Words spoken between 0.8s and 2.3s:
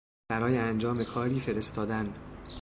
کاری فرستادن